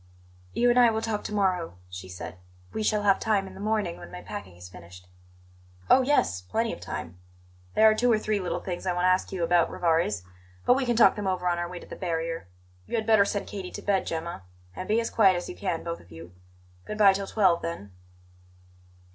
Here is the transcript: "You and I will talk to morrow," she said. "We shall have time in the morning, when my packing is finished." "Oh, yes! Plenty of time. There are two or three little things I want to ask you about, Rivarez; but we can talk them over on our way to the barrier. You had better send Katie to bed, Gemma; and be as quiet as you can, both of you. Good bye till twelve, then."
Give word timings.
"You 0.53 0.71
and 0.71 0.79
I 0.79 0.89
will 0.89 1.03
talk 1.03 1.23
to 1.25 1.31
morrow," 1.31 1.77
she 1.87 2.09
said. 2.09 2.39
"We 2.73 2.81
shall 2.81 3.03
have 3.03 3.19
time 3.19 3.45
in 3.45 3.53
the 3.53 3.59
morning, 3.59 3.99
when 3.99 4.11
my 4.11 4.23
packing 4.23 4.55
is 4.55 4.67
finished." 4.67 5.07
"Oh, 5.91 6.01
yes! 6.01 6.41
Plenty 6.41 6.73
of 6.73 6.79
time. 6.81 7.19
There 7.75 7.87
are 7.87 7.93
two 7.93 8.11
or 8.11 8.17
three 8.17 8.39
little 8.39 8.61
things 8.61 8.87
I 8.87 8.93
want 8.93 9.03
to 9.03 9.09
ask 9.09 9.31
you 9.31 9.43
about, 9.43 9.69
Rivarez; 9.69 10.23
but 10.65 10.73
we 10.73 10.87
can 10.87 10.95
talk 10.95 11.15
them 11.15 11.27
over 11.27 11.47
on 11.47 11.59
our 11.59 11.69
way 11.69 11.77
to 11.77 11.85
the 11.87 11.95
barrier. 11.95 12.47
You 12.87 12.95
had 12.95 13.05
better 13.05 13.25
send 13.25 13.45
Katie 13.45 13.69
to 13.69 13.81
bed, 13.83 14.07
Gemma; 14.07 14.41
and 14.75 14.87
be 14.87 14.99
as 14.99 15.11
quiet 15.11 15.35
as 15.35 15.47
you 15.47 15.55
can, 15.55 15.83
both 15.83 15.99
of 15.99 16.09
you. 16.09 16.33
Good 16.85 16.97
bye 16.97 17.13
till 17.13 17.27
twelve, 17.27 17.61
then." 17.61 17.91